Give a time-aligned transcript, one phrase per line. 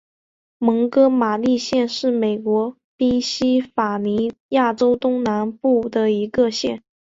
[0.57, 6.81] 蒙哥马利县是美国宾夕法尼亚州东南部的一个县。